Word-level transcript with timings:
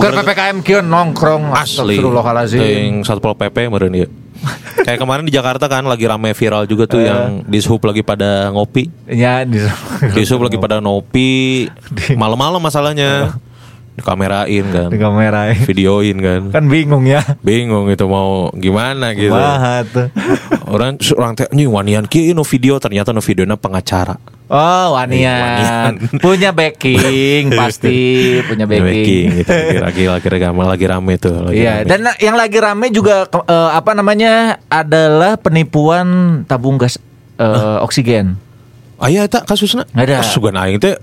Keur 0.00 0.12
PPKM 0.16 0.56
kieu 0.64 0.80
nongkrong. 0.80 1.52
Asli. 1.52 2.00
Astagfirullahalazim. 2.00 2.60
Ting 2.60 2.92
satpol 3.04 3.36
pp 3.36 3.68
meureun 3.68 3.94
ieu 3.94 4.08
kayak 4.86 4.96
kemarin 4.96 5.28
di 5.28 5.32
Jakarta 5.36 5.68
kan 5.68 5.84
lagi 5.84 6.08
rame 6.08 6.32
viral 6.32 6.64
juga 6.64 6.88
tuh 6.88 7.04
yang 7.04 7.44
di 7.44 7.60
sub 7.60 7.84
lagi 7.84 8.00
pada 8.00 8.48
ngopi. 8.48 8.88
Ya 9.04 9.44
di 9.44 9.60
di 10.16 10.22
sub 10.24 10.40
lagi 10.40 10.56
pada 10.56 10.80
ngopi. 10.80 11.68
Malam-malam 12.20 12.60
masalahnya 12.60 13.36
dikamerain 14.00 14.64
kan 14.66 14.88
di 14.88 14.96
kamera. 14.96 15.52
videoin 15.54 16.16
kan 16.16 16.42
Kan 16.50 16.64
bingung 16.66 17.04
ya. 17.04 17.20
bingung 17.38 17.86
itu 17.86 18.04
mau 18.04 18.48
gimana 18.52 19.12
gitu 19.12 19.30
Wah 19.30 19.84
tuh. 19.84 20.08
orang 20.66 20.96
orang 21.12 21.32
teh 21.34 21.46
nih 21.50 21.64
wanian 21.64 22.04
kieu 22.04 22.32
no 22.32 22.42
video 22.42 22.76
ternyata 22.76 23.10
no 23.10 23.20
videonya 23.20 23.54
pengacara 23.54 24.16
Oh, 24.50 24.98
Wanian. 24.98 25.94
Punya 26.18 26.50
backing 26.50 27.54
pasti, 27.60 28.34
punya 28.42 28.66
backing. 28.66 29.30
gitu 29.36 29.54
lagi 29.78 30.02
lagi 30.10 30.26
lagi 30.26 30.42
rame 30.42 30.62
lagi 30.66 30.86
rame 30.88 31.12
tuh 31.16 31.36
lagi 31.44 31.62
Iya, 31.62 31.74
rame. 31.76 31.86
dan 31.86 31.98
yang 32.18 32.34
lagi 32.34 32.58
rame 32.58 32.90
juga 32.90 33.30
eh, 33.30 33.70
apa 33.70 33.94
namanya 33.94 34.58
adalah 34.66 35.38
penipuan 35.38 36.06
tabung 36.44 36.76
gas 36.76 36.98
eh, 37.38 37.78
oksigen. 37.78 38.34
aya 38.98 39.22
eta 39.22 39.40
kasusna 39.40 39.86
Ada. 39.88 40.20
sugan 40.20 40.58
aing 40.58 40.76
teh 40.76 40.98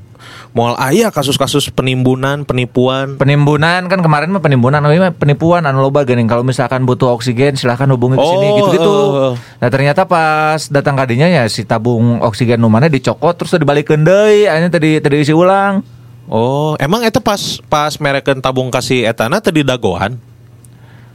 moal 0.56 0.74
aya 0.80 1.14
kasus-kasus 1.14 1.70
penimbunan 1.70 2.44
penipuan 2.48 3.20
Penimbunan 3.20 3.86
kan 3.86 4.00
kemarin 4.02 4.34
mah 4.34 4.42
penimbunan, 4.42 4.82
oh, 4.82 4.92
ini 4.92 5.02
mah 5.02 5.14
penipuan 5.14 5.64
anu 5.68 5.86
loba 5.86 6.08
geuning 6.08 6.26
kalau 6.26 6.42
misalkan 6.42 6.84
butuh 6.88 7.14
oksigen 7.14 7.60
silahkan 7.60 7.90
hubungi 7.92 8.18
ke 8.18 8.26
sini 8.26 8.48
Oh, 8.48 8.58
gitu-gitu. 8.62 8.90
oh, 8.90 9.10
oh. 9.12 9.34
Nah, 9.36 9.70
ternyata 9.70 10.08
pas 10.10 10.60
datang 10.72 10.96
kadinya 10.98 11.28
ya 11.30 11.46
si 11.52 11.68
tabung 11.68 12.24
oksigen 12.24 12.58
nu 12.58 12.72
mana 12.72 12.90
dicokot 12.90 13.38
terus 13.38 13.54
dibalikeun 13.58 14.02
deui, 14.08 14.50
akhirnya 14.50 14.72
tadi 14.72 14.98
tadi 15.04 15.16
isi 15.22 15.34
ulang. 15.36 15.84
oh 16.28 16.76
emang 16.80 17.08
eta 17.08 17.24
pas 17.24 17.40
pas 17.72 17.96
merekeun 18.00 18.44
tabung 18.44 18.68
kasih 18.68 19.08
etana 19.08 19.40
tadi 19.40 19.64
dagoan 19.64 20.20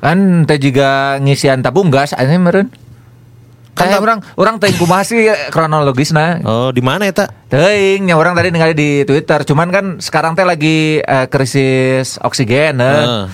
Kan 0.03 0.51
teh 0.51 0.59
juga 0.59 1.15
ngisian 1.23 1.63
tabung 1.63 1.87
gas 1.87 2.11
akhirnya 2.11 2.43
meureun. 2.43 2.69
Kan 3.73 3.89
Kayak 3.89 4.05
orang 4.05 4.19
orang 4.37 4.55
teh 4.61 4.69
kumaha 4.77 5.01
sih 5.01 5.33
kronologisna. 5.49 6.45
oh 6.45 6.69
di 6.77 6.85
mana 6.85 7.09
eta 7.09 7.33
Teuing, 7.49 8.05
nya 8.05 8.21
orang 8.21 8.37
tadi 8.37 8.53
ningali 8.53 8.77
di 8.77 9.05
Twitter. 9.09 9.49
Cuman 9.49 9.73
kan 9.73 9.85
sekarang 9.97 10.37
teh 10.37 10.45
lagi 10.45 11.01
eh, 11.01 11.27
krisis 11.29 12.21
oksigen. 12.21 12.81
Heeh. 12.81 13.25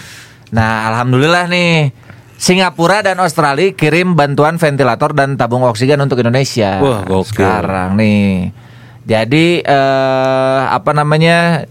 Nah, 0.55 0.73
alhamdulillah 0.95 1.51
nih. 1.51 1.91
Singapura 2.39 3.03
dan 3.03 3.19
Australia 3.19 3.75
kirim 3.75 4.15
bantuan 4.15 4.63
ventilator 4.63 5.11
dan 5.11 5.35
tabung 5.35 5.67
oksigen 5.67 5.99
untuk 5.99 6.23
Indonesia. 6.23 6.79
Wah, 6.79 7.03
gokil. 7.03 7.35
Sekarang 7.35 7.99
nih. 7.99 8.55
Jadi 9.03 9.59
eh, 9.59 10.61
apa 10.71 10.95
namanya? 10.95 11.67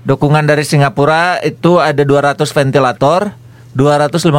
Dukungan 0.00 0.48
dari 0.48 0.64
Singapura 0.64 1.44
itu 1.44 1.76
ada 1.76 2.00
200 2.00 2.40
ventilator, 2.40 3.36
256 3.76 4.32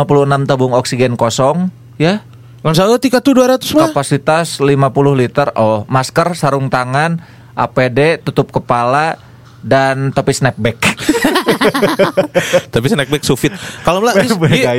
tabung 0.49 0.73
oksigen 0.73 1.14
kosong, 1.14 1.69
ya. 2.02 2.25
Saya 2.62 2.94
tika 3.02 3.17
tuh 3.26 3.42
200 3.42 3.58
mah. 3.73 3.90
Kapasitas 3.90 4.62
50 4.62 4.70
liter. 5.17 5.50
Oh, 5.58 5.81
masker, 5.90 6.38
sarung 6.38 6.70
tangan, 6.70 7.17
APD, 7.58 8.22
tutup 8.22 8.54
kepala 8.54 9.17
dan 9.66 10.14
topi 10.14 10.34
snapback. 10.34 10.78
Tapi 12.73 12.86
snackback 12.86 13.26
sufit. 13.26 13.54
Kalau 13.82 14.02
lah 14.02 14.14
di 14.17 14.30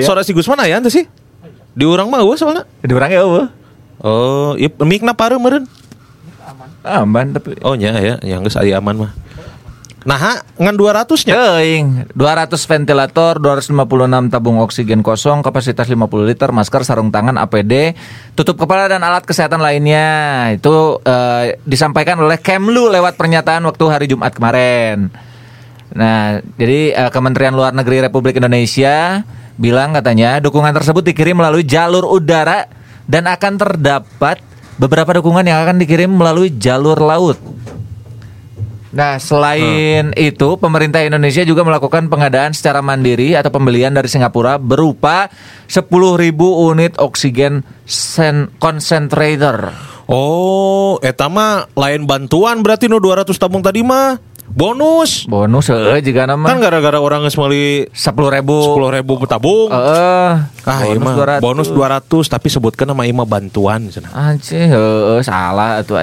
suara 0.02 0.22
si 0.22 0.30
Gusman 0.30 0.62
aya 0.62 0.78
teh 0.78 0.90
sih? 0.90 1.04
Di 1.74 1.82
urang 1.82 2.06
mah 2.06 2.22
eueuh 2.22 2.38
soalnya. 2.38 2.66
Jadi 2.86 2.92
orangnya 2.94 3.20
apa? 3.26 3.42
Oh, 4.02 4.54
iya 4.58 4.70
mikna 4.82 5.14
pareu 5.14 5.38
meureun. 5.38 5.66
Aman 6.82 7.30
tapi 7.30 7.54
Oh 7.62 7.78
nya 7.78 7.94
ya, 8.02 8.18
yang 8.26 8.42
geus 8.42 8.58
aya 8.58 8.82
aman 8.82 9.06
mah. 9.06 9.12
Nah, 10.02 10.42
ngan 10.58 10.74
200 10.74 11.30
nya. 11.30 11.34
Teuing, 11.38 12.10
200 12.18 12.58
ventilator, 12.66 13.38
256 13.38 14.34
tabung 14.34 14.58
oksigen 14.58 15.00
kosong, 15.00 15.46
kapasitas 15.46 15.86
50 15.86 16.26
liter, 16.26 16.50
masker, 16.50 16.82
sarung 16.82 17.14
tangan, 17.14 17.38
APD, 17.38 17.94
tutup 18.34 18.58
kepala 18.58 18.90
dan 18.90 19.06
alat 19.06 19.22
kesehatan 19.22 19.62
lainnya. 19.62 20.50
Itu 20.58 20.98
eh, 21.06 21.62
disampaikan 21.62 22.18
oleh 22.18 22.38
Kemlu 22.42 22.90
lewat 22.90 23.14
pernyataan 23.14 23.62
waktu 23.62 23.84
hari 23.86 24.06
Jumat 24.10 24.34
kemarin. 24.34 25.06
Nah, 25.94 26.42
jadi 26.58 26.98
eh, 26.98 27.10
Kementerian 27.14 27.54
Luar 27.54 27.70
Negeri 27.70 28.02
Republik 28.02 28.42
Indonesia 28.42 29.22
bilang 29.54 29.94
katanya 29.94 30.42
dukungan 30.42 30.74
tersebut 30.74 31.04
dikirim 31.06 31.38
melalui 31.38 31.62
jalur 31.62 32.08
udara 32.08 32.66
dan 33.06 33.30
akan 33.30 33.60
terdapat 33.60 34.42
beberapa 34.80 35.20
dukungan 35.20 35.44
yang 35.44 35.62
akan 35.62 35.78
dikirim 35.78 36.10
melalui 36.10 36.50
jalur 36.58 36.98
laut. 36.98 37.51
Nah, 38.92 39.16
selain 39.16 40.12
itu, 40.20 40.60
pemerintah 40.60 41.00
Indonesia 41.00 41.40
juga 41.48 41.64
melakukan 41.64 42.12
pengadaan 42.12 42.52
secara 42.52 42.84
mandiri 42.84 43.32
atau 43.32 43.48
pembelian 43.48 43.88
dari 43.88 44.04
Singapura 44.04 44.60
berupa 44.60 45.32
10.000 45.64 45.88
unit 46.68 46.92
oksigen 47.00 47.64
sen 47.88 48.52
concentrator. 48.60 49.72
Oh, 50.12 51.00
eta 51.00 51.32
mah 51.32 51.72
lain 51.72 52.04
bantuan 52.04 52.60
berarti 52.60 52.84
no 52.84 53.00
200 53.00 53.32
tabung 53.40 53.64
tadi 53.64 53.80
mah 53.80 54.20
bonus. 54.52 55.24
Bonus 55.24 55.72
juga 55.72 56.28
Kan 56.28 56.36
nama. 56.36 56.52
gara-gara 56.60 57.00
orang 57.00 57.24
geus 57.24 57.40
meuli 57.40 57.88
10.000 57.88 58.44
10 58.44 58.96
ribu 59.00 59.12
tabung. 59.24 59.72
Heeh. 59.72 60.30
ah, 60.68 60.80
iya 60.84 61.00
mah 61.00 61.40
bonus 61.40 61.72
200 61.72 62.28
tapi 62.28 62.52
sebutkan 62.52 62.84
nama 62.84 63.08
ima 63.08 63.24
bantuan 63.24 63.88
cenah. 63.88 64.12
Anjir, 64.12 64.68
heeh, 64.68 65.20
salah 65.24 65.80
atuh. 65.80 65.96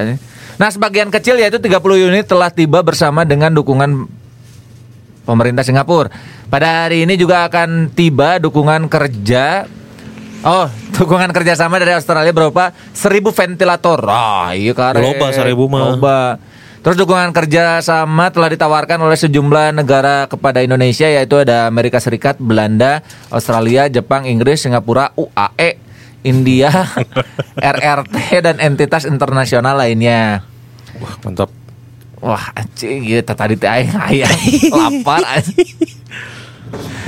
Nah, 0.59 0.67
sebagian 0.67 1.07
kecil 1.07 1.39
yaitu 1.39 1.55
30 1.55 1.79
unit 2.11 2.27
telah 2.27 2.51
tiba 2.51 2.83
bersama 2.83 3.23
dengan 3.23 3.55
dukungan 3.55 4.11
pemerintah 5.23 5.63
Singapura. 5.63 6.11
Pada 6.51 6.85
hari 6.85 7.07
ini 7.07 7.15
juga 7.15 7.47
akan 7.47 7.95
tiba 7.95 8.43
dukungan 8.43 8.91
kerja 8.91 9.65
Oh, 10.39 10.71
dukungan 10.99 11.35
kerjasama 11.35 11.83
dari 11.83 11.91
Australia 11.95 12.31
berupa 12.31 12.71
1000 12.95 13.19
ventilator. 13.27 14.07
Ah, 14.07 14.55
iya 14.55 14.71
kare. 14.71 15.03
Loba 15.03 15.35
1000 15.35 15.51
mah. 15.67 15.79
Loba. 15.95 16.19
Terus 16.79 16.95
dukungan 16.95 17.35
kerjasama 17.35 18.31
telah 18.31 18.47
ditawarkan 18.55 19.03
oleh 19.03 19.19
sejumlah 19.19 19.75
negara 19.75 20.31
kepada 20.31 20.63
Indonesia 20.63 21.11
yaitu 21.11 21.35
ada 21.43 21.67
Amerika 21.67 21.99
Serikat, 21.99 22.39
Belanda, 22.39 23.03
Australia, 23.27 23.91
Jepang, 23.91 24.23
Inggris, 24.23 24.63
Singapura, 24.63 25.11
UAE, 25.19 25.75
India, 26.23 26.71
RRT 27.75 28.15
dan 28.39 28.55
entitas 28.63 29.03
internasional 29.03 29.75
lainnya. 29.75 30.48
Wah, 30.97 31.13
mantap. 31.21 31.49
Wah, 32.19 32.51
anjing 32.51 33.05
gitu 33.05 33.31
tadi 33.31 33.55
teh 33.55 33.69
aing 33.69 33.93
lapar 34.75 35.23
anjing. 35.23 35.71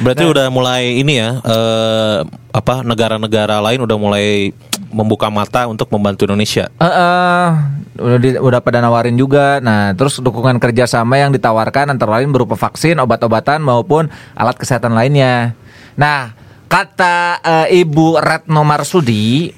Berarti 0.01 0.23
udah 0.25 0.49
mulai 0.49 0.97
ini 0.97 1.19
ya 1.19 1.37
eh 1.37 2.17
apa 2.51 2.81
negara-negara 2.81 3.61
lain 3.61 3.85
udah 3.85 3.97
mulai 3.99 4.49
membuka 4.91 5.29
mata 5.29 5.67
untuk 5.69 5.87
membantu 5.93 6.25
Indonesia. 6.27 6.67
Heeh, 6.79 7.47
udah 7.95 8.17
di- 8.19 8.41
udah 8.41 8.59
pada 8.59 8.81
nawarin 8.81 9.15
juga. 9.15 9.61
Nah, 9.61 9.93
terus 9.93 10.19
dukungan 10.19 10.57
kerjasama 10.57 11.15
yang 11.15 11.31
ditawarkan 11.31 11.93
antara 11.93 12.19
lain 12.19 12.33
berupa 12.33 12.57
vaksin, 12.57 12.99
obat-obatan 12.99 13.61
maupun 13.63 14.09
alat 14.35 14.57
kesehatan 14.57 14.91
lainnya. 14.91 15.53
Nah, 15.95 16.33
kata 16.67 17.39
eh, 17.67 17.83
Ibu 17.85 18.19
Retno 18.19 18.63
Marsudi 18.63 19.51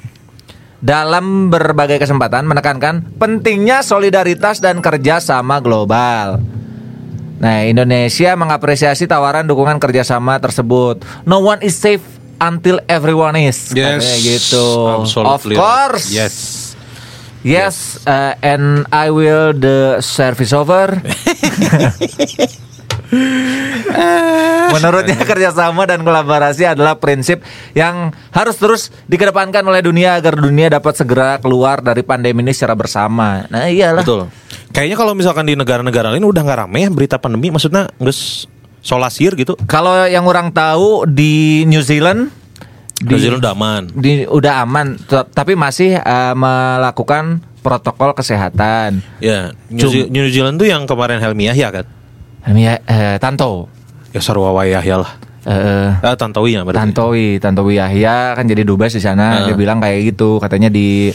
dalam 0.83 1.47
berbagai 1.47 1.95
kesempatan 1.95 2.43
menekankan 2.43 3.15
pentingnya 3.15 3.79
solidaritas 3.79 4.59
dan 4.59 4.83
kerjasama 4.83 5.63
global. 5.63 6.43
Nah, 7.39 7.63
Indonesia 7.63 8.35
mengapresiasi 8.35 9.07
tawaran 9.07 9.47
dukungan 9.47 9.79
kerjasama 9.79 10.43
tersebut. 10.43 11.07
No 11.23 11.39
one 11.39 11.63
is 11.63 11.79
safe 11.79 12.03
until 12.39 12.83
everyone 12.91 13.39
is. 13.39 13.71
Katanya 13.71 14.15
gitu. 14.19 14.67
absolutely 14.91 15.55
Of 15.55 15.63
course. 15.63 16.11
right. 16.11 16.19
Yes. 16.27 16.35
Yes, 17.43 17.99
uh, 18.07 18.39
and 18.39 18.87
I 18.87 19.11
will 19.11 19.51
the 19.51 19.99
service 19.99 20.55
over. 20.55 20.95
Menurutnya 24.73 25.21
kerjasama 25.21 25.85
dan 25.85 26.01
kolaborasi 26.01 26.65
adalah 26.65 26.97
prinsip 26.97 27.45
yang 27.77 28.09
harus 28.33 28.57
terus 28.57 28.89
dikedepankan 29.05 29.61
oleh 29.61 29.85
dunia 29.85 30.17
agar 30.17 30.33
dunia 30.33 30.73
dapat 30.73 30.97
segera 30.97 31.37
keluar 31.37 31.79
dari 31.85 32.01
pandemi 32.01 32.41
ini 32.41 32.51
secara 32.51 32.73
bersama. 32.73 33.45
Nah 33.53 33.69
iyalah. 33.69 34.01
Betul. 34.01 34.33
Kayaknya 34.73 34.97
kalau 34.97 35.13
misalkan 35.13 35.45
di 35.45 35.53
negara-negara 35.53 36.09
lain 36.09 36.25
udah 36.25 36.41
nggak 36.41 36.59
rame 36.65 36.79
ya 36.81 36.89
berita 36.89 37.21
pandemi, 37.21 37.53
maksudnya 37.53 37.93
nggak 38.01 38.17
solasir 38.81 39.37
gitu. 39.37 39.53
Kalau 39.69 40.09
yang 40.09 40.25
orang 40.25 40.49
tahu 40.49 41.05
di 41.05 41.63
New 41.69 41.85
Zealand, 41.85 42.33
New 43.05 43.21
Zealand 43.21 43.45
udah 43.45 43.53
aman. 43.53 43.83
di, 43.93 44.25
udah 44.25 44.65
aman, 44.65 44.97
tapi 45.07 45.53
masih 45.53 46.01
uh, 46.01 46.33
melakukan 46.33 47.45
protokol 47.61 48.17
kesehatan. 48.17 49.05
Ya, 49.21 49.55
New, 49.71 50.09
New 50.09 50.27
Zealand 50.33 50.57
tuh 50.57 50.67
yang 50.67 50.83
kemarin 50.89 51.21
Helmi 51.21 51.47
Yahya 51.53 51.69
kan. 51.69 51.85
Ya, 52.43 52.79
eh, 52.83 53.15
Tanto, 53.19 53.71
Ya 54.11 54.19
Sarwawa 54.19 54.67
Yahya 54.67 54.99
lah. 54.99 55.11
eh, 55.43 55.91
Ah, 55.99 56.15
Tantowi 56.15 56.55
ya 56.55 56.63
berarti. 56.63 56.79
Tantowi, 56.79 57.27
Tantowi 57.39 57.73
Yahya 57.75 58.35
kan 58.35 58.47
jadi 58.47 58.63
dubes 58.63 58.95
di 58.95 59.03
sana. 59.03 59.43
Dia 59.43 59.55
bilang 59.55 59.83
kayak 59.83 60.15
gitu, 60.15 60.39
katanya 60.39 60.67
di 60.67 61.11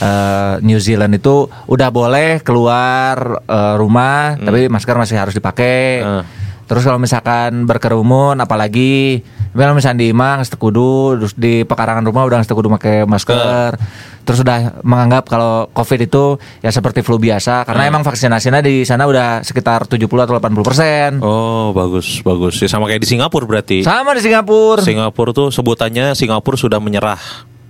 eh, 0.00 0.54
New 0.60 0.80
Zealand 0.80 1.16
itu 1.16 1.48
udah 1.66 1.88
boleh 1.88 2.40
keluar 2.40 3.40
eh, 3.44 3.74
rumah, 3.76 4.36
tapi 4.36 4.68
masker 4.68 4.96
masih 4.96 5.16
harus 5.16 5.32
dipakai. 5.32 6.00
Ah. 6.00 6.24
Terus 6.64 6.86
kalau 6.86 7.02
misalkan 7.02 7.66
berkerumun 7.66 8.38
apalagi 8.38 9.24
kalau 9.50 9.74
misalkan 9.74 9.98
di 9.98 10.08
Imang 10.08 10.38
geus 10.38 10.48
teu 10.48 10.56
kudu 10.56 11.18
terus 11.18 11.32
di 11.34 11.62
pekarangan 11.62 12.02
rumah 12.02 12.22
udah 12.22 12.38
geus 12.38 12.46
teu 12.46 12.54
kudu 12.54 12.70
pakai 12.70 13.02
masker. 13.02 13.74
Terus 14.20 14.46
sudah 14.46 14.78
menganggap 14.80 15.26
kalau 15.26 15.66
Covid 15.70 16.06
itu 16.06 16.24
ya 16.60 16.70
seperti 16.70 17.00
flu 17.00 17.16
biasa 17.16 17.64
karena 17.64 17.82
emang 17.84 18.00
vaksinasinya 18.00 18.60
di 18.60 18.84
sana 18.84 19.04
udah 19.04 19.42
sekitar 19.42 19.84
70 19.84 20.06
atau 20.06 20.38
80 20.38 20.62
persen. 20.62 21.10
Oh, 21.18 21.72
bagus, 21.72 22.20
bagus. 22.20 22.60
Ya, 22.60 22.68
sama 22.68 22.86
kayak 22.86 23.02
di 23.02 23.10
Singapura 23.10 23.42
berarti. 23.42 23.82
Sama 23.82 24.14
di 24.14 24.22
Singapura. 24.22 24.80
Singapura 24.80 25.30
tuh 25.32 25.48
sebutannya 25.50 26.14
Singapura 26.14 26.54
sudah 26.54 26.78
menyerah, 26.78 27.18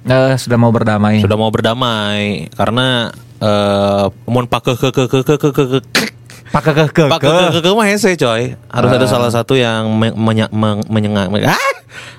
Eh, 0.00 0.34
sudah 0.36 0.56
mau 0.56 0.72
berdamai. 0.72 1.20
sudah 1.20 1.36
mau 1.36 1.48
berdamai 1.48 2.48
karena 2.52 3.12
eh 3.36 4.04
mun 4.26 4.44
pakai 4.44 4.76
ke 4.76 4.88
ke 4.92 5.04
ke 5.08 5.18
ke 5.24 5.34
ke 5.36 5.48
ke 5.50 5.64
ke 5.80 6.04
Pakai 6.50 6.72
ke 6.72 6.82
ke 6.90 7.04
pakai 7.06 7.28
ke 7.30 7.42
ke 7.52 7.60
ke 7.62 7.70
mah 7.70 7.86
hese 7.86 8.14
coy. 8.14 8.58
Harus 8.66 8.90
ada 8.90 9.06
salah 9.06 9.30
satu 9.30 9.54
yang 9.54 9.86
me- 9.88 10.12
menya- 10.12 10.50
meng- 10.50 10.86
menyengah 10.86 11.30
ah! 11.46 11.74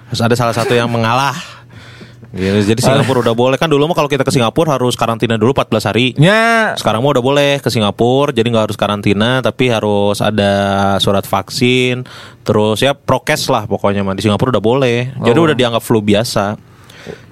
harus 0.08 0.22
ada 0.22 0.36
salah 0.36 0.52
satu 0.52 0.72
yang 0.72 0.88
mengalah. 0.88 1.36
Gitu. 2.32 2.64
Jadi 2.64 2.80
Singapura 2.80 3.20
udah 3.20 3.36
boleh 3.36 3.60
kan 3.60 3.68
dulu 3.68 3.92
mah 3.92 3.96
kalau 3.96 4.08
kita 4.08 4.24
ke 4.24 4.32
Singapura 4.32 4.80
harus 4.80 4.96
karantina 4.96 5.36
dulu 5.36 5.52
14 5.52 5.84
hari. 5.84 6.16
Ya, 6.16 6.72
Sekarang 6.80 7.04
mah 7.04 7.12
udah 7.12 7.20
boleh 7.20 7.60
ke 7.60 7.68
Singapura, 7.68 8.32
jadi 8.32 8.48
nggak 8.48 8.72
harus 8.72 8.78
karantina, 8.80 9.44
tapi 9.44 9.68
harus 9.68 10.24
ada 10.24 10.52
surat 10.98 11.28
vaksin, 11.28 12.08
terus 12.42 12.80
ya 12.80 12.96
prokes 12.96 13.52
lah 13.52 13.68
pokoknya 13.68 14.00
mah 14.02 14.16
di 14.16 14.24
Singapura 14.24 14.48
udah 14.50 14.64
boleh. 14.64 15.12
Jadi 15.18 15.38
Oh. 15.38 15.44
udah 15.44 15.56
dianggap 15.56 15.84
flu 15.84 16.00
biasa. 16.00 16.56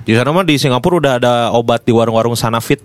Di 0.03 0.19
sana 0.19 0.35
mah 0.35 0.43
di 0.43 0.59
Singapura 0.59 0.99
udah 0.99 1.13
ada 1.15 1.33
obat 1.53 1.79
di 1.79 1.95
warung-warung 1.95 2.35
Sanafit, 2.35 2.83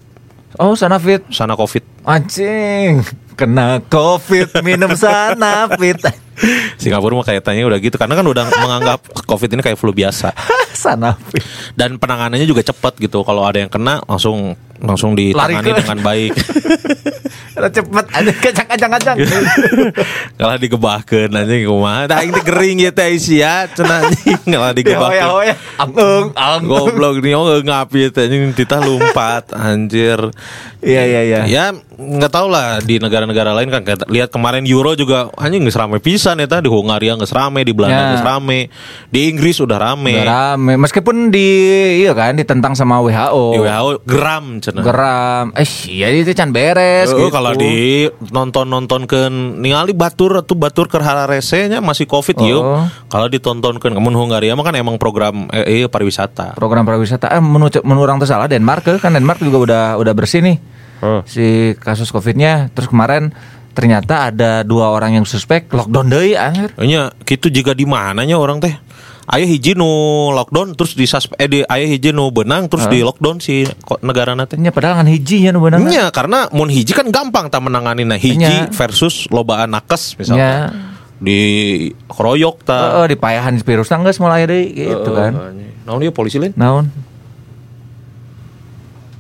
oh 0.55 0.79
sana 0.79 1.03
fit. 1.03 1.19
sana 1.35 1.59
Covid. 1.59 1.83
Anjing, 2.07 3.03
kena 3.35 3.83
covid 3.91 4.51
minum 4.63 4.95
sana 4.95 5.69
fit. 5.75 5.99
Singapura 6.83 7.15
mah 7.15 7.27
kayaknya 7.27 7.65
udah 7.67 7.79
gitu 7.79 7.95
karena 7.95 8.19
kan 8.19 8.27
udah 8.27 8.45
menganggap 8.59 9.01
Covid 9.27 9.55
ini 9.55 9.63
kayak 9.63 9.79
flu 9.79 9.95
biasa. 9.95 10.35
sana 10.75 11.15
fit. 11.15 11.43
Dan 11.79 11.97
penanganannya 12.03 12.47
juga 12.47 12.67
cepat 12.67 12.99
gitu. 12.99 13.23
Kalau 13.23 13.47
ada 13.47 13.63
yang 13.63 13.71
kena 13.71 14.03
langsung 14.07 14.59
langsung 14.83 15.15
ditangani 15.15 15.71
dengan 15.71 15.99
baik. 16.03 16.33
Cepet 17.55 18.07
aja 18.11 18.33
kacang 18.35 18.67
kacang 18.67 18.91
kacang. 18.99 19.17
Kalah 20.35 20.59
digebahkeun 20.59 21.31
anjing 21.31 21.71
kumaha. 21.71 22.11
Da 22.11 22.21
aing 22.21 22.35
teh 22.35 22.43
gering 22.43 22.83
ya 22.83 22.91
teh 22.91 23.15
cenah 23.15 24.11
kalah 24.43 24.75
Ya 24.75 24.75
digebahkeun. 24.75 25.07
hoya 25.07 25.25
hoya. 25.31 25.55
Ang 25.79 25.91
ang. 26.35 26.63
Goblok 26.67 27.23
nih 27.23 27.39
oh 27.39 27.63
ngapi 27.63 28.11
teh 28.11 28.27
anjing 28.27 28.51
titah 28.59 28.83
lompat 28.83 29.55
anjir. 29.55 30.19
Iya 30.85 31.03
iya 31.09 31.21
iya. 31.25 31.41
Ya 31.49 31.65
nggak 31.95 32.33
tahu 32.33 32.53
lah 32.53 32.83
di 32.85 33.01
negara-negara 33.01 33.57
lain 33.57 33.73
kan 33.73 33.81
kayak 33.87 34.05
lihat 34.13 34.29
kemarin 34.29 34.69
Euro 34.69 34.93
juga 34.93 35.33
anjing 35.41 35.65
geus 35.65 35.79
rame 35.79 35.97
pisan 36.03 36.43
eta 36.45 36.61
di 36.61 36.69
Hungaria 36.69 37.17
geus 37.17 37.33
rame, 37.33 37.65
di 37.65 37.73
Belanda 37.73 37.95
Ya. 37.95 38.11
geus 38.13 38.27
rame, 38.27 38.69
di 39.09 39.31
Inggris 39.33 39.57
udah 39.65 39.79
rame. 39.81 40.21
Udah 40.21 40.59
rame. 40.59 40.77
Meskipun 40.77 41.33
di 41.33 41.49
iya 42.05 42.13
kan 42.13 42.37
ditentang 42.37 42.77
sama 42.77 43.01
WHO. 43.01 43.57
Di 43.57 43.61
WHO 43.65 43.91
gram 44.05 44.45
cenah. 44.61 44.83
Geram. 44.85 45.47
Eh 45.57 45.69
iya 45.89 46.13
itu 46.13 46.37
can 46.37 46.53
beres 46.53 47.09
Oh, 47.15 47.17
gitu. 47.17 47.33
kalau 47.33 47.57
di 47.57 48.05
nonton 48.29 48.69
nonton 48.69 49.09
ke 49.09 49.31
ningali 49.33 49.97
batur 49.97 50.45
atau 50.45 50.53
batur 50.59 50.91
ke 50.91 51.01
rese 51.01 51.71
nya 51.73 51.81
masih 51.81 52.05
covid 52.05 52.37
yuk. 52.45 52.61
Oh. 52.61 52.85
Kalau 53.09 53.27
ditonton 53.33 53.81
ke 53.81 53.89
namun 53.89 54.13
Hungaria 54.13 54.53
mah 54.53 54.67
kan 54.67 54.75
emang 54.77 55.01
program 55.01 55.49
eh, 55.55 55.87
eh, 55.87 55.89
pariwisata. 55.89 56.59
program 56.59 56.85
pariwisata 56.85 57.31
eh 57.33 57.41
menurut 57.41 57.81
menurut 57.87 58.11
orang 58.11 58.19
tuh 58.21 58.29
salah 58.29 58.51
Denmark 58.51 58.85
eh, 58.91 58.99
kan 59.01 59.15
Denmark 59.15 59.41
juga 59.41 59.59
udah 59.65 59.85
udah 59.97 60.13
bersih 60.13 60.43
nih 60.45 60.74
Oh. 61.03 61.21
si 61.27 61.75
kasus 61.81 62.09
covidnya 62.15 62.71
terus 62.73 62.89
kemarin 62.89 63.35
ternyata 63.75 64.31
ada 64.31 64.63
dua 64.63 64.95
orang 64.95 65.19
yang 65.19 65.27
suspek 65.27 65.67
lockdown 65.75 66.07
deui 66.07 66.39
anjir 66.39 66.71
Nya 66.79 67.11
gitu 67.27 67.51
juga 67.51 67.75
di 67.75 67.83
mananya 67.85 68.39
orang 68.39 68.63
teh. 68.63 68.73
Ayah 69.25 69.49
hiji 69.49 69.73
nu 69.73 69.89
lockdown 70.37 70.77
terus 70.77 70.93
di 70.93 71.09
suspe- 71.09 71.35
eh 71.41 71.49
di 71.49 71.61
ayah 71.65 71.89
hiji 71.89 72.13
nu 72.13 72.29
benang 72.31 72.69
terus 72.69 72.87
di 72.93 73.01
lockdown 73.01 73.41
si 73.41 73.65
negara 74.05 74.37
teh. 74.45 74.61
nya 74.61 74.69
padahal 74.71 75.01
kan 75.03 75.09
hiji 75.09 75.49
ya 75.49 75.51
nu 75.51 75.65
beunang. 75.65 75.89
Nya 75.89 76.13
karena 76.13 76.47
mun 76.53 76.69
hiji 76.69 76.93
kan 76.93 77.09
gampang 77.09 77.49
tak 77.49 77.65
menangani 77.65 78.05
nah 78.05 78.21
hiji 78.21 78.69
Nya. 78.69 78.71
versus 78.71 79.27
lobaan 79.33 79.73
nakes 79.75 80.15
Nya. 80.15 80.19
misalnya. 80.21 80.53
Di 81.25 81.41
keroyok 82.05 82.57
ta. 82.69 82.79
Heeh, 83.01 83.17
dipayahan 83.17 83.57
virus 83.65 83.89
geus 83.89 84.21
mulai 84.21 84.45
deui 84.45 84.77
gitu 84.77 85.11
kan. 85.17 85.33
Naon 85.89 85.99
dia 86.05 86.13
polisi 86.13 86.37
lain? 86.37 86.53
Naon? 86.55 86.93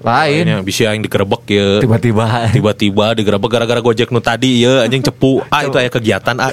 Lain. 0.04 0.44
Lainnya 0.44 0.60
bisa 0.60 0.92
yang 0.92 1.00
digerebek 1.00 1.42
ya. 1.48 1.80
Tiba-tiba. 1.80 2.52
tiba-tiba 2.52 3.06
digerebek 3.16 3.48
gara-gara 3.48 3.80
gojek 3.80 4.12
nu 4.12 4.20
tadi 4.20 4.60
ya 4.60 4.84
anjing 4.84 5.00
cepu 5.00 5.40
ah 5.54 5.64
itu 5.64 5.76
aya 5.80 5.88
kegiatan 5.88 6.36
ah 6.36 6.52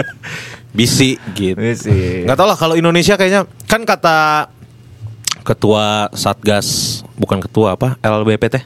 bisi 0.76 1.18
gitu 1.34 1.58
Bisi. 1.58 2.26
nggak 2.26 2.36
tahu 2.38 2.46
lah 2.46 2.58
kalau 2.58 2.74
Indonesia 2.78 3.18
kayaknya 3.18 3.42
kan 3.66 3.82
kata 3.82 4.46
ketua 5.42 6.10
satgas 6.14 7.00
bukan 7.18 7.42
ketua 7.42 7.74
apa 7.74 7.98
LBP 8.02 8.44
teh 8.50 8.64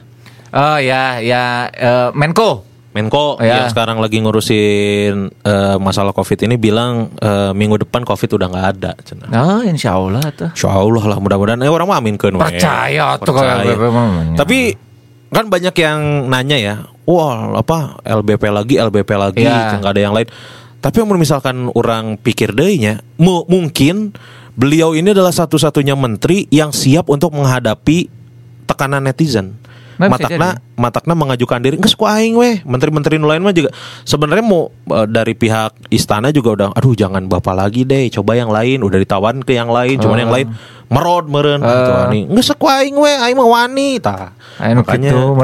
Oh 0.55 0.79
ya, 0.79 1.19
ya 1.19 1.67
eh, 1.67 2.09
Menko. 2.15 2.63
Menko 2.95 3.35
Ya. 3.43 3.59
yang 3.59 3.67
sekarang 3.67 3.99
lagi 3.99 4.23
ngurusin 4.23 5.27
eh, 5.35 5.77
masalah 5.77 6.15
COVID 6.15 6.47
ini 6.47 6.55
bilang 6.55 7.11
eh, 7.15 7.51
minggu 7.51 7.83
depan 7.83 8.01
COVID 8.01 8.39
udah 8.39 8.47
nggak 8.47 8.67
ada. 8.73 8.91
cenah. 8.97 9.27
Oh, 9.29 9.59
insya 9.61 9.99
Allah 9.99 10.23
tuh. 10.31 10.47
Insya 10.49 10.71
Allah 10.71 11.03
lah 11.03 11.17
mudah-mudahan 11.19 11.59
eh, 11.59 11.67
orang 11.67 11.85
mah 11.85 11.99
aminkeun 11.99 12.39
we. 12.39 12.47
Percaya 12.47 13.19
tuh 13.19 13.35
kalau. 13.35 13.67
Tapi 14.33 14.59
kan 15.27 15.51
banyak 15.51 15.75
yang 15.75 15.99
nanya 16.25 16.55
ya, 16.55 16.75
wah 17.03 17.59
apa 17.59 17.99
LBP 18.01 18.43
lagi, 18.47 18.73
LBP 18.79 19.09
lagi, 19.11 19.43
Iya. 19.43 19.75
nggak 19.75 19.91
ada 19.91 20.01
yang 20.01 20.15
lain. 20.15 20.31
Tapi 20.79 20.95
yang 20.95 21.11
misalkan 21.19 21.67
orang 21.75 22.15
pikir 22.15 22.55
dehnya, 22.55 23.03
mu- 23.17 23.43
mungkin 23.43 24.15
beliau 24.55 24.95
ini 24.95 25.11
adalah 25.11 25.35
satu-satunya 25.35 25.99
menteri 25.99 26.47
yang 26.47 26.71
siap 26.71 27.11
untuk 27.11 27.35
menghadapi 27.35 28.07
tekanan 28.63 29.03
netizen. 29.03 29.59
Nah, 29.95 30.11
Matakna, 30.11 30.59
matakna 30.75 31.13
mengajukan 31.15 31.59
diri, 31.63 31.79
nggak 31.79 31.93
suka 31.95 32.19
aing 32.19 32.35
weh. 32.35 32.59
Menteri-menteri 32.67 33.15
lain 33.15 33.41
mah 33.41 33.55
juga 33.55 33.71
sebenarnya 34.03 34.43
mau 34.43 34.67
eh, 34.91 35.07
dari 35.07 35.31
pihak 35.31 35.87
istana 35.87 36.35
juga 36.35 36.49
udah, 36.55 36.67
aduh 36.75 36.93
jangan 36.95 37.31
bapak 37.31 37.55
lagi 37.55 37.87
deh, 37.87 38.11
coba 38.11 38.35
yang 38.35 38.51
lain. 38.51 38.83
Udah 38.83 38.99
ditawan 38.99 39.39
ke 39.41 39.55
yang 39.55 39.71
lain, 39.71 39.95
cuman 39.99 40.17
yang 40.27 40.33
lain 40.33 40.47
merod 40.91 41.31
meren. 41.31 41.63
Ah. 41.63 41.71
gitu, 41.71 41.91
ani. 41.95 42.21
Nggak 42.27 42.45
suka 42.45 42.83
aing 42.83 42.97
weh, 42.99 43.15
aing 43.15 43.37
mah 43.39 43.47
wani 43.47 43.89
tah. 44.03 44.35
Anu 44.59 44.83
gitu, 44.83 45.35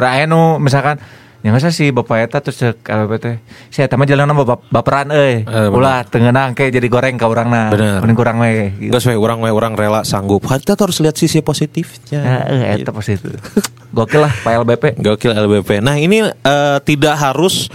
misalkan 0.59 0.99
yang 1.41 1.57
nggak 1.57 1.73
si 1.73 1.89
bapak 1.89 2.29
eta 2.29 2.37
terus 2.37 2.61
cek 2.61 2.85
LBP 2.85 3.13
teh. 3.17 3.35
Si 3.73 3.81
eta 3.81 3.97
mah 3.97 4.05
jalan 4.05 4.29
bap 4.45 4.61
baperan. 4.69 5.09
Eh. 5.09 5.41
Ulah 5.73 6.05
tengenang 6.05 6.53
ke 6.53 6.69
jadi 6.69 6.85
goreng 6.85 7.17
ka 7.17 7.25
urangna. 7.25 7.73
Bener. 7.73 7.97
Mending 7.97 8.17
kurang 8.17 8.37
we. 8.37 8.69
Gitu. 8.77 8.93
Sesuai 8.93 9.17
orang 9.17 9.41
we 9.41 9.49
orang 9.49 9.73
rela 9.73 10.05
sanggup. 10.05 10.45
Kita 10.45 10.77
harus 10.77 11.01
lihat 11.01 11.17
sisi 11.17 11.41
positifnya. 11.41 12.21
Ya, 12.21 12.37
eh, 12.45 12.81
eta 12.81 12.93
positif. 12.93 13.41
Gokil 13.97 14.21
lah 14.21 14.33
Pak 14.45 14.53
LBP. 14.63 14.83
Gokil 15.01 15.33
LBP. 15.33 15.81
Nah 15.81 15.97
ini 15.97 16.21
eh, 16.29 16.77
tidak 16.85 17.17
harus 17.17 17.67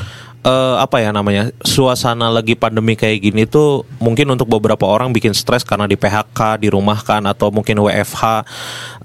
eh, 0.47 0.77
apa 0.79 1.03
ya 1.03 1.11
namanya 1.11 1.51
suasana 1.67 2.31
lagi 2.31 2.55
pandemi 2.55 2.95
kayak 2.95 3.19
gini 3.19 3.43
tuh 3.45 3.83
mungkin 3.99 4.31
untuk 4.31 4.47
beberapa 4.47 4.87
orang 4.87 5.11
bikin 5.11 5.35
stres 5.35 5.67
karena 5.67 5.91
di 5.91 5.99
PHK, 5.99 6.63
dirumahkan 6.63 7.27
atau 7.27 7.51
mungkin 7.51 7.83
WFH 7.83 8.23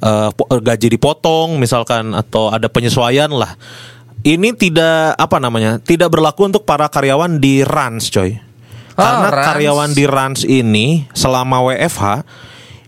eh, 0.05 0.29
po- 0.31 0.47
gaji 0.47 0.87
dipotong 0.93 1.57
misalkan 1.57 2.13
atau 2.13 2.53
ada 2.53 2.69
penyesuaian 2.69 3.33
lah. 3.33 3.57
Ini 4.21 4.53
tidak 4.53 5.17
apa 5.17 5.37
namanya 5.37 5.77
tidak 5.77 6.13
berlaku 6.13 6.45
untuk 6.45 6.61
para 6.61 6.85
karyawan 6.85 7.41
di 7.41 7.65
Rans 7.65 8.07
coy. 8.07 8.37
Oh, 8.91 9.01
Karena 9.01 9.27
Rans. 9.29 9.47
karyawan 9.49 9.89
di 9.91 10.03
Rans 10.05 10.41
ini 10.43 10.87
selama 11.11 11.65
WFH 11.65 12.21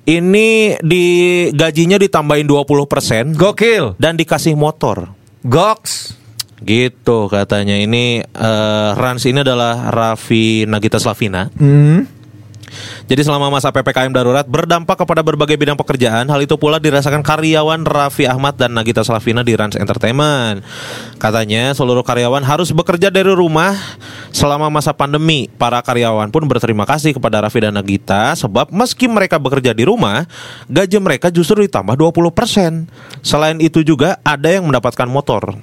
ini 0.04 0.76
di 0.84 1.06
gajinya 1.50 1.96
ditambahin 1.96 2.46
20% 2.46 3.34
Gokil. 3.34 3.96
dan 3.98 4.14
dikasih 4.14 4.54
motor. 4.54 5.10
Goks. 5.42 6.20
Gitu 6.60 7.28
katanya. 7.28 7.76
Ini 7.76 8.22
eh, 8.22 8.90
Rans 8.94 9.24
ini 9.26 9.42
adalah 9.42 9.90
Raffi 9.90 10.64
Nagita 10.64 11.00
Slavina. 11.00 11.50
Hmm. 11.50 12.08
Jadi 13.08 13.22
selama 13.24 13.50
masa 13.52 13.70
PPKM 13.70 14.12
darurat 14.14 14.46
berdampak 14.48 15.00
kepada 15.00 15.22
berbagai 15.26 15.56
bidang 15.60 15.78
pekerjaan. 15.78 16.28
Hal 16.30 16.40
itu 16.44 16.56
pula 16.56 16.78
dirasakan 16.78 17.22
karyawan 17.22 17.84
Raffi 17.84 18.26
Ahmad 18.30 18.56
dan 18.56 18.76
Nagita 18.76 19.02
Slavina 19.02 19.42
di 19.42 19.54
Rans 19.54 19.76
Entertainment. 19.76 20.64
Katanya 21.20 21.76
seluruh 21.76 22.04
karyawan 22.04 22.42
harus 22.44 22.72
bekerja 22.72 23.12
dari 23.14 23.32
rumah 23.32 23.76
selama 24.34 24.70
masa 24.70 24.92
pandemi. 24.96 25.52
Para 25.54 25.80
karyawan 25.80 26.30
pun 26.34 26.44
berterima 26.46 26.88
kasih 26.88 27.16
kepada 27.16 27.44
Raffi 27.44 27.64
dan 27.64 27.76
Nagita 27.76 28.36
sebab 28.36 28.72
meski 28.74 29.06
mereka 29.08 29.38
bekerja 29.38 29.72
di 29.72 29.84
rumah, 29.86 30.26
gaji 30.68 30.98
mereka 31.00 31.28
justru 31.30 31.66
ditambah 31.66 31.96
20%. 31.96 32.88
Selain 33.24 33.58
itu 33.60 33.84
juga 33.84 34.20
ada 34.24 34.50
yang 34.50 34.66
mendapatkan 34.68 35.08
motor. 35.08 35.56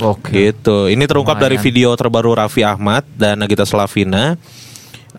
Oke. 0.00 0.52
Gitu. 0.52 0.88
Ini 0.88 1.04
terungkap 1.04 1.36
dari 1.36 1.60
Lumayan. 1.60 1.68
video 1.68 1.88
terbaru 1.92 2.32
Raffi 2.32 2.64
Ahmad 2.64 3.04
dan 3.12 3.44
Nagita 3.44 3.68
Slavina. 3.68 4.40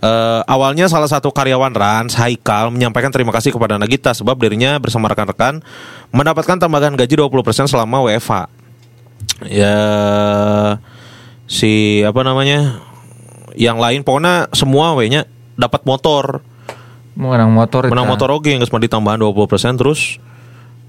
Eh, 0.04 0.42
awalnya 0.52 0.92
salah 0.92 1.08
satu 1.08 1.32
karyawan 1.32 1.72
Rans, 1.72 2.20
Haikal, 2.20 2.76
menyampaikan 2.76 3.08
terima 3.08 3.32
kasih 3.32 3.56
kepada 3.56 3.80
Nagita 3.80 4.12
sebab 4.12 4.36
dirinya 4.36 4.76
bersama 4.76 5.08
rekan-rekan 5.08 5.64
mendapatkan 6.12 6.60
tambahan 6.60 7.00
gaji 7.00 7.16
20% 7.16 7.72
selama 7.72 8.04
WFH. 8.04 8.52
Ya 9.48 9.80
si 11.48 12.04
apa 12.04 12.20
namanya? 12.28 12.84
yang 13.54 13.78
lain 13.78 14.02
pokoknya 14.02 14.50
semua 14.50 14.98
we 14.98 15.14
nya 15.14 15.30
dapat 15.54 15.86
motor. 15.86 16.42
menang 17.14 17.54
motor 17.54 17.86
Menang 17.86 18.10
motor 18.10 18.34
oke 18.34 18.50
geus 18.50 18.74
mah 18.74 18.82
ditambahan 18.82 19.22
20% 19.22 19.78
terus 19.78 20.18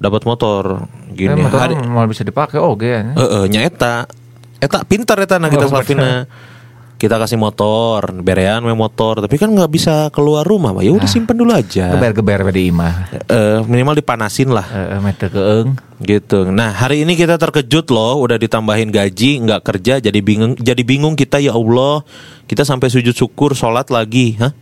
dapat 0.00 0.24
motor. 0.24 0.88
Eh, 1.12 1.12
Gini 1.12 1.36
motor 1.44 1.60
hari 1.60 1.76
mau 1.76 2.08
bisa 2.08 2.24
dipakai 2.24 2.56
oke 2.56 2.88
ya. 2.88 3.12
Heeh, 3.12 3.44
nya 3.52 3.60
eta. 3.68 4.08
Eta 4.58 4.80
pintar 4.88 5.20
eta 5.20 5.36
Nagita 5.36 5.68
Oh, 5.68 5.70
Slavina. 5.70 6.24
Kita 7.04 7.20
kasih 7.20 7.36
motor, 7.36 8.16
berean 8.24 8.64
we 8.64 8.72
motor, 8.72 9.20
tapi 9.20 9.36
kan 9.36 9.52
nggak 9.52 9.68
bisa 9.68 10.08
keluar 10.08 10.40
rumah, 10.40 10.72
mah. 10.72 10.80
ya 10.80 10.88
udah 10.88 11.04
simpen 11.04 11.36
dulu 11.36 11.52
aja. 11.52 11.92
Geber-geber 11.92 12.48
di 12.48 12.72
imah. 12.72 13.12
Eh, 13.28 13.60
minimal 13.68 14.00
dipanasin 14.00 14.48
lah 14.48 14.64
Heeh, 14.64 15.04
mete 15.04 15.28
keeng. 15.28 15.76
gitu. 16.00 16.48
Nah 16.48 16.72
hari 16.72 17.04
ini 17.04 17.12
kita 17.12 17.36
terkejut 17.36 17.92
loh, 17.92 18.24
udah 18.24 18.40
ditambahin 18.40 18.88
gaji, 18.88 19.36
nggak 19.44 19.60
kerja, 19.68 20.00
jadi 20.00 20.16
bingung, 20.24 20.56
jadi 20.56 20.80
bingung 20.80 21.12
kita 21.12 21.44
ya 21.44 21.52
Allah, 21.52 22.00
kita 22.48 22.64
sampai 22.64 22.88
sujud 22.88 23.12
syukur, 23.12 23.52
sholat 23.52 23.92
lagi, 23.92 24.40
hah? 24.40 24.56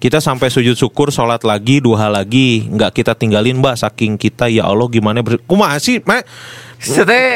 Kita 0.00 0.16
sampai 0.16 0.48
sujud 0.48 0.72
syukur, 0.72 1.12
sholat 1.12 1.44
lagi, 1.44 1.84
duha 1.84 2.08
lagi, 2.08 2.72
nggak 2.72 3.04
kita 3.04 3.12
tinggalin 3.12 3.60
mbak, 3.60 3.76
saking 3.76 4.16
kita 4.16 4.48
ya 4.48 4.64
Allah 4.64 4.88
gimana 4.88 5.20
ber, 5.20 5.44
kumaha 5.44 5.76
sih, 5.76 6.00
mak? 6.08 6.24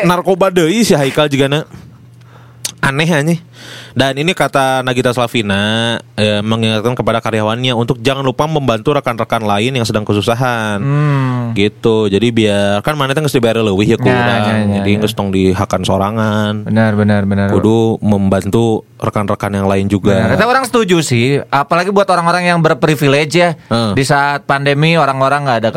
Narkoba 0.08 0.48
deui 0.48 0.80
si 0.80 0.96
Haikal 0.96 1.28
juga 1.28 1.44
na 1.44 1.68
aneh 2.86 3.10
aneh. 3.10 3.38
Dan 3.96 4.14
ini 4.14 4.30
kata 4.30 4.86
Nagita 4.86 5.10
Slavina 5.10 5.96
eh, 6.14 6.38
mengingatkan 6.38 6.94
kepada 6.94 7.18
karyawannya 7.18 7.74
untuk 7.74 7.98
jangan 7.98 8.22
lupa 8.22 8.46
membantu 8.46 8.94
rekan-rekan 8.94 9.42
lain 9.42 9.74
yang 9.74 9.82
sedang 9.82 10.06
kesusahan. 10.06 10.78
Hmm. 10.78 11.50
Gitu. 11.58 12.06
Jadi 12.06 12.28
biar 12.30 12.84
kan 12.86 12.94
mana 12.94 13.16
geus 13.16 13.34
dibere 13.34 13.58
leuwih 13.58 13.88
ya 13.88 13.96
Ya, 13.96 13.98
kurang. 13.98 14.22
ya, 14.22 14.54
ya, 14.54 14.74
Jadi 14.84 14.90
ya. 15.02 15.08
tong 15.16 15.28
dihakan 15.34 15.82
sorangan. 15.82 16.52
Benar 16.68 16.92
benar 16.94 17.22
benar. 17.26 17.48
Kudu 17.50 17.98
membantu 18.04 18.86
rekan-rekan 18.96 19.52
yang 19.52 19.66
lain 19.66 19.88
Benar. 19.88 19.92
juga. 19.92 20.16
Kita 20.36 20.44
orang 20.46 20.64
setuju 20.64 20.96
sih, 21.04 21.40
apalagi 21.50 21.92
buat 21.92 22.08
orang-orang 22.08 22.48
yang 22.54 22.58
berprivilege 22.62 23.34
ya. 23.36 23.56
Heeh. 23.68 23.92
Di 23.96 24.04
saat 24.04 24.44
pandemi 24.48 24.96
orang-orang 24.96 25.44
nggak 25.44 25.58
ada 25.64 25.70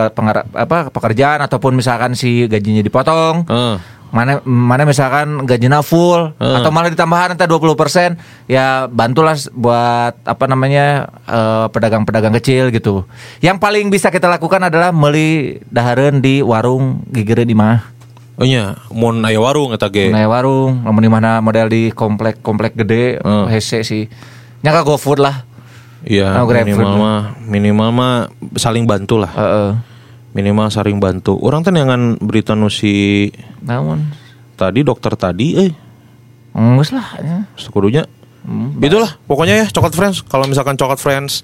apa 0.56 0.78
pekerjaan 0.92 1.40
ataupun 1.44 1.76
misalkan 1.76 2.14
si 2.16 2.46
gajinya 2.48 2.84
dipotong. 2.84 3.48
Heeh. 3.48 3.99
Mana 4.10 4.42
mana 4.42 4.90
misalkan 4.90 5.46
gajinya 5.46 5.86
full 5.86 6.34
Heeh. 6.42 6.56
atau 6.62 6.74
malah 6.74 6.90
ditambahan 6.90 7.38
entah 7.38 7.46
20% 7.46 8.18
ya 8.50 8.90
bantulah 8.90 9.38
buat 9.54 10.18
apa 10.26 10.46
namanya 10.50 11.14
eh, 11.30 11.66
pedagang-pedagang 11.70 12.34
kecil 12.42 12.74
gitu. 12.74 13.06
Yang 13.40 13.58
paling 13.62 13.94
bisa 13.94 14.10
kita 14.10 14.26
lakukan 14.26 14.66
adalah 14.66 14.90
beli 14.90 15.62
dahareun 15.70 16.26
di 16.26 16.42
warung 16.42 17.06
gigireun 17.14 17.46
di 17.46 17.54
mah. 17.54 18.00
Oh 18.40 18.48
nya, 18.48 18.80
mun 18.88 19.20
aya 19.28 19.36
warung 19.36 19.76
eta 19.76 19.92
ge. 19.92 20.08
Nah, 20.16 20.24
warung, 20.32 20.80
namun 20.88 21.04
di 21.04 21.12
mana 21.12 21.44
model 21.44 21.68
di 21.68 21.92
komplek 21.92 22.40
komplek 22.40 22.72
gede, 22.72 23.20
Heeh. 23.20 23.46
hese 23.52 23.84
sih. 23.84 24.08
Nyaka 24.64 24.88
GoFood 24.88 25.20
lah. 25.20 25.44
Iya, 26.08 26.40
minimal 26.48 26.96
mah 26.96 27.20
minimal 27.44 27.90
mah 27.92 28.14
saling 28.56 28.88
bantu 28.88 29.20
lah. 29.20 29.32
Heeh. 29.36 29.70
Minimal 30.30 30.70
saling 30.70 30.98
bantu. 30.98 31.36
Orang 31.36 31.62
teh 31.62 31.70
nyangan 31.70 32.18
berita 32.18 32.54
nu 32.54 32.68
si 32.68 33.28
Namun 33.60 34.06
tadi 34.54 34.82
dokter 34.82 35.14
tadi 35.14 35.48
eh 35.58 35.72
Enggak 36.50 36.90
lah 36.92 37.08
ya. 37.18 37.38
sekudunya 37.56 38.04
itulah 38.80 39.20
pokoknya 39.24 39.62
ya 39.62 39.68
coklat 39.68 39.94
friends 39.94 40.18
kalau 40.24 40.44
misalkan 40.44 40.74
coklat 40.74 40.98
friends 40.98 41.44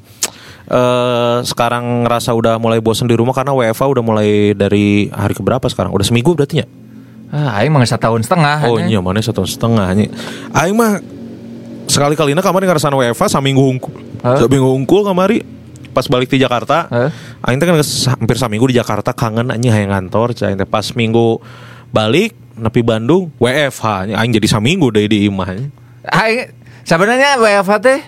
eh 0.65 1.37
sekarang 1.43 2.03
ngerasa 2.03 2.33
udah 2.33 2.57
mulai 2.57 2.79
bosen 2.79 3.05
di 3.05 3.13
rumah 3.13 3.31
karena 3.31 3.53
WFA 3.53 3.85
udah 3.85 4.01
mulai 4.01 4.29
dari 4.51 5.07
hari 5.07 5.31
keberapa 5.31 5.61
sekarang 5.65 5.93
udah 5.93 6.03
seminggu 6.03 6.33
berarti 6.33 6.61
ya 6.61 6.67
Ah, 7.27 7.59
aing 7.59 7.69
mah 7.69 7.83
setahun 7.83 8.23
setengah. 8.23 8.63
oh 8.63 8.79
ya. 8.79 8.87
iya 8.87 8.99
mana 8.99 9.19
satu 9.19 9.43
setengah 9.43 9.91
nih 9.91 10.07
Aing 10.51 10.73
mah 10.73 11.01
sekali 11.85 12.13
kalinya 12.13 12.39
kemarin 12.39 12.65
ngerasa 12.65 12.89
WFA 12.89 13.27
saminggu 13.29 13.61
unggul 13.61 13.93
Hah? 14.19 14.39
saminggu 14.41 14.69
unggul 14.73 15.03
kemari 15.03 15.43
pas 15.95 16.03
balik 16.11 16.27
di 16.27 16.43
Jakarta 16.43 16.91
Hah? 16.91 17.09
Aing 17.47 17.55
teh 17.55 17.65
kan 17.65 17.79
hampir 18.19 18.35
saminggu 18.35 18.67
di 18.67 18.75
Jakarta 18.75 19.15
kangen 19.15 19.47
anjing 19.47 19.71
hayang 19.71 19.95
ngantor 19.95 20.35
cai 20.35 20.59
teh 20.59 20.67
pas 20.67 20.83
minggu 20.91 21.39
balik 21.95 22.35
nepi 22.59 22.83
Bandung 22.83 23.31
WFH 23.39 24.11
aing 24.11 24.31
jadi 24.35 24.47
saminggu 24.47 24.91
deui 24.91 25.07
di 25.07 25.27
imah. 25.31 25.47
Aing 26.11 26.51
sebenarnya 26.83 27.39
WFH 27.39 27.73
teh 27.79 27.99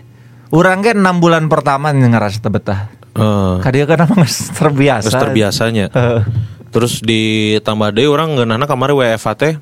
urang 0.51 0.83
ge 0.83 0.91
6 0.91 1.23
bulan 1.23 1.47
pertama 1.47 1.95
ngerasa 1.95 2.47
betah. 2.51 2.91
Eh, 3.17 3.55
Kadia 3.63 3.89
kan 3.89 4.05
emang 4.05 4.23
terbiasa. 4.27 5.09
Terbiasanya. 5.09 5.85
Heeh. 5.91 6.21
Terus 6.69 7.01
ditambah 7.01 7.95
deui 7.95 8.07
urang 8.11 8.35
ngeunahna 8.35 8.67
kamari 8.67 8.93
WFH 8.93 9.27
teh 9.39 9.53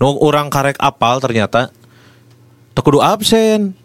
nu 0.00 0.16
urang 0.16 0.48
karek 0.48 0.80
apal 0.80 1.20
ternyata 1.20 1.72
teu 2.72 2.80
kudu 2.84 3.00
absen. 3.04 3.76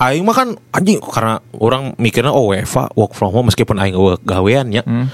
Aing 0.00 0.24
mah 0.24 0.32
kan 0.32 0.48
anjing 0.72 0.96
karena 0.96 1.44
orang 1.60 1.92
mikirnya 2.00 2.32
oh 2.32 2.48
WFH 2.48 2.96
work 2.96 3.12
from 3.12 3.36
home 3.36 3.52
meskipun 3.52 3.76
aing 3.76 3.92
gawean 4.24 4.72
nya. 4.72 4.80
Hmm. 4.80 5.12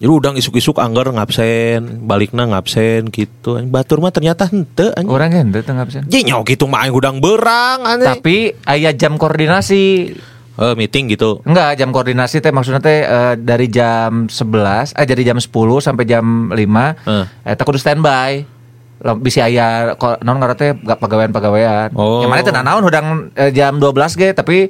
Jadi 0.00 0.08
udang 0.08 0.32
isuk-isuk 0.38 0.80
anggar 0.80 1.10
ngabsen, 1.12 2.06
balikna 2.08 2.48
ngabsen 2.48 3.10
gitu. 3.10 3.58
Anjing 3.58 3.74
Batur 3.74 3.98
mah 3.98 4.14
ternyata 4.14 4.46
henteu 4.46 4.94
anjing. 4.94 5.10
Urang 5.10 5.28
ge 5.34 5.38
henteu 5.42 5.60
teu 5.66 5.74
ngabsen. 5.74 6.06
Jadi 6.06 6.30
gitu 6.30 6.64
mah 6.70 6.86
aing 6.86 6.94
udang 6.94 7.18
berang 7.18 7.82
anjing. 7.82 8.06
Tapi 8.06 8.36
aya 8.64 8.94
jam 8.94 9.18
koordinasi. 9.18 10.14
Eh, 10.60 10.74
meeting 10.76 11.08
gitu. 11.08 11.40
Enggak, 11.48 11.80
jam 11.80 11.88
koordinasi 11.88 12.44
teh 12.44 12.52
maksudnya 12.52 12.84
teh 12.84 13.00
eh, 13.00 13.34
dari 13.34 13.66
jam 13.72 14.28
11 14.28 14.92
eh 14.92 15.06
dari 15.08 15.22
jam 15.24 15.40
10 15.40 15.48
sampai 15.80 16.04
jam 16.04 16.52
5 16.52 16.54
Heeh. 16.54 17.24
eta 17.48 17.62
kudu 17.64 17.80
standby. 17.80 18.59
Bisa 19.00 19.48
aya 19.48 19.96
ngaran 19.96 20.56
teh 20.56 20.76
gak 20.76 21.00
pagawean-pagawean. 21.00 21.96
Oh. 21.96 22.20
Yang 22.20 22.30
mana 22.30 22.40
teh 22.44 22.52
naon 22.52 22.84
udang 22.84 23.06
eh, 23.32 23.48
jam 23.50 23.80
12 23.80 24.20
ge 24.20 24.28
tapi 24.36 24.68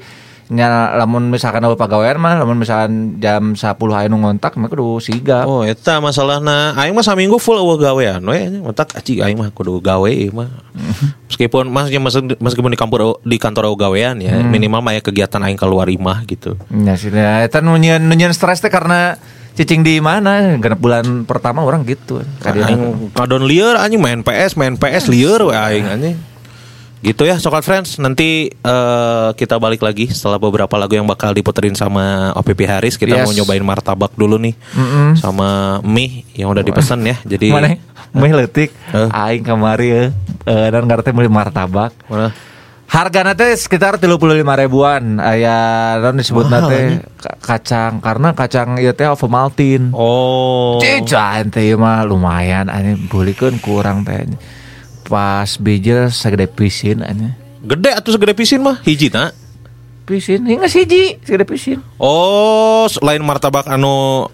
nya 0.50 0.98
lamun 0.98 1.30
misalkan 1.30 1.62
ada 1.62 1.78
pagawean 1.78 2.18
mah 2.18 2.42
lamun 2.42 2.58
misalkan 2.58 3.22
jam 3.22 3.54
10 3.54 3.70
aya 3.94 4.10
nu 4.10 4.18
ngontak 4.18 4.58
mah 4.58 4.66
kudu 4.66 4.98
sigap. 4.98 5.46
Oh, 5.46 5.62
eta 5.62 6.02
masalahna 6.02 6.74
aing 6.74 6.90
mah 6.90 7.06
saminggu 7.06 7.38
full 7.38 7.54
eueuh 7.54 7.78
gawean 7.78 8.18
we 8.26 8.34
anjing. 8.34 8.66
Otak 8.66 8.98
aci 8.98 9.22
aing 9.22 9.38
mah 9.38 9.54
kudu 9.54 9.78
gawe 9.78 10.10
mah. 10.34 10.50
Meskipun 11.30 11.70
maksudnya 11.70 12.34
meskipun 12.42 12.74
di 12.74 12.78
kantor 12.78 13.22
di 13.22 13.38
kantor 13.38 13.70
eueuh 13.70 13.78
gawean 13.78 14.18
ya, 14.18 14.42
minimal 14.42 14.82
mah 14.82 14.98
ya 14.98 15.02
kegiatan 15.06 15.38
aing 15.38 15.54
keluar 15.54 15.86
imah 15.86 16.26
gitu. 16.26 16.58
Ya 16.66 16.98
sih, 16.98 17.14
eta 17.14 17.62
nu 17.62 17.78
nyieun 17.78 18.02
nu 18.02 18.12
nyieun 18.18 18.34
stres 18.34 18.58
teh 18.58 18.74
karena 18.74 19.22
cicing 19.52 19.80
di 19.80 19.98
mana 19.98 20.56
genep 20.56 20.76
bulan 20.76 21.24
pertama 21.24 21.60
orang 21.60 21.82
gitu. 21.82 22.22
Kadia 22.38 22.66
Aing 22.66 23.10
kadon 23.10 23.44
lieur 23.44 23.74
anjing 23.74 23.98
main 23.98 24.20
PS, 24.20 24.54
main 24.54 24.74
PS 24.74 25.06
we 25.06 25.24
aing 25.24 25.84
anjing. 25.84 26.16
Gitu 27.00 27.24
ya 27.24 27.40
Coklat 27.40 27.64
Friends 27.64 27.96
Nanti 27.96 28.52
eh, 28.52 29.28
kita 29.32 29.56
balik 29.56 29.80
lagi 29.80 30.12
Setelah 30.12 30.36
beberapa 30.36 30.76
lagu 30.76 30.92
yang 30.92 31.08
bakal 31.08 31.32
diputerin 31.32 31.72
sama 31.72 32.28
OPP 32.36 32.68
Haris 32.68 33.00
Kita 33.00 33.16
Yes. 33.16 33.24
mau 33.24 33.32
nyobain 33.32 33.64
martabak 33.64 34.12
dulu 34.12 34.36
nih 34.36 34.52
Mm-mm. 34.76 35.16
Sama 35.16 35.80
mie 35.80 36.28
yang 36.36 36.52
udah 36.52 36.60
dipesan 36.60 37.00
ya 37.00 37.16
Jadi 37.24 37.48
mana 37.48 37.72
meh 38.12 38.32
leutik 38.36 38.68
Eh. 38.92 39.08
aing 39.08 39.40
kamari 39.40 39.88
ya 39.88 40.04
eh 40.44 40.66
dan 40.68 40.84
ngarep 40.84 41.00
teh 41.00 41.14
meuli 41.16 41.32
martabak 41.32 41.96
Mana? 42.04 42.36
Hargana 42.90 43.38
teh 43.38 43.54
sekitar 43.54 43.96
35 44.02 44.18
ribuan. 44.58 45.22
Aya 45.22 45.58
non 46.02 46.18
disebut 46.18 46.50
Mahal, 46.50 46.66
teh 46.66 46.84
ka- 47.16 47.38
kacang. 47.38 48.02
Karena 48.02 48.34
kacang 48.34 48.76
ieu 48.76 48.90
teh 48.90 49.06
Ovomaltine 49.06 49.94
Oh. 49.94 50.82
Cican 50.82 51.54
teh 51.54 51.70
ieu 51.70 51.78
mah 51.78 52.02
lumayan. 52.02 52.66
Ane 52.66 52.98
beulikeun 53.06 53.62
kurang 53.62 54.02
teh. 54.02 54.26
Pas 55.06 55.54
bijil 55.56 56.10
sagede 56.10 56.50
pisin 56.50 57.06
ane. 57.06 57.38
Gede 57.62 57.94
atau 57.94 58.10
segede 58.10 58.34
pisin 58.34 58.66
mah? 58.66 58.82
Hiji 58.82 59.08
tak? 59.08 59.38
pisin 60.10 60.42
hingga 60.42 60.66
siji 60.66 61.22
sagede 61.22 61.46
pisin. 61.46 61.78
Oh 62.02 62.90
lain 62.98 63.22
martabak 63.22 63.70
anu 63.70 64.26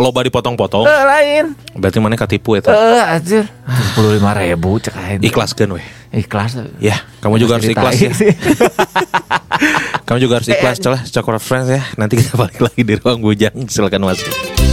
Loba 0.00 0.24
dipotong-potong. 0.24 0.88
Eh 0.88 1.02
lain. 1.04 1.44
Berarti 1.76 2.00
mana 2.00 2.16
katipu 2.16 2.56
ya 2.56 2.64
eh 2.72 3.04
anjir. 3.04 3.44
35 4.00 4.40
ribu 4.40 4.80
cek 4.80 4.96
aing. 4.96 5.20
Ikhlaskan 5.20 5.76
weh 5.76 5.84
ikhlas. 6.16 6.58
Ya 6.78 6.96
kamu 7.20 7.42
juga 7.42 7.58
harus 7.58 7.68
ikhlas 7.68 7.98
ya. 8.00 8.12
Kamu 10.04 10.20
juga 10.20 10.36
harus 10.36 10.50
ikhlas 10.52 10.76
Celah 10.76 11.00
Coklat 11.08 11.40
Friends 11.40 11.72
ya. 11.72 11.80
Nanti 11.96 12.20
kita 12.20 12.36
balik 12.36 12.60
lagi 12.60 12.82
di 12.84 12.94
ruang 13.00 13.24
bujang. 13.24 13.56
Silakan 13.64 14.12
masuk 14.12 14.63